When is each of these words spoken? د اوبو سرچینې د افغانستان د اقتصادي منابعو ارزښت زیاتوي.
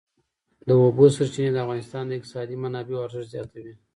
د 0.67 0.69
اوبو 0.83 1.03
سرچینې 1.15 1.51
د 1.53 1.57
افغانستان 1.63 2.03
د 2.07 2.11
اقتصادي 2.17 2.55
منابعو 2.63 3.03
ارزښت 3.05 3.29
زیاتوي. 3.35 3.73